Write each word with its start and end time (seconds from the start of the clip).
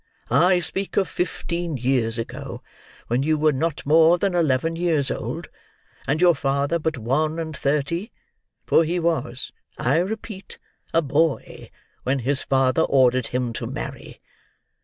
"I 0.31 0.61
speak 0.61 0.97
of 0.97 1.07
fifteen 1.07 1.77
years 1.77 2.17
ago, 2.17 2.63
when 3.05 3.21
you 3.21 3.37
were 3.37 3.51
not 3.51 3.85
more 3.85 4.17
than 4.17 4.33
eleven 4.33 4.75
years 4.75 5.11
old, 5.11 5.47
and 6.07 6.19
your 6.19 6.33
father 6.33 6.79
but 6.79 6.97
one 6.97 7.37
and 7.37 7.55
thirty—for 7.55 8.83
he 8.83 8.99
was, 8.99 9.51
I 9.77 9.99
repeat, 9.99 10.57
a 10.91 11.03
boy, 11.03 11.69
when 12.01 12.17
his 12.17 12.41
father 12.41 12.81
ordered 12.81 13.27
him 13.27 13.53
to 13.53 13.67
marry. 13.67 14.19